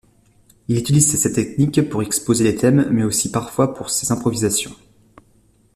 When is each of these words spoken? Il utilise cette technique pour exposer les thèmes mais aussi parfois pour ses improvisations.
Il 0.67 0.79
utilise 0.79 1.15
cette 1.15 1.35
technique 1.35 1.87
pour 1.87 2.01
exposer 2.01 2.43
les 2.43 2.55
thèmes 2.55 2.87
mais 2.89 3.03
aussi 3.03 3.29
parfois 3.31 3.75
pour 3.75 3.91
ses 3.91 4.11
improvisations. 4.11 4.75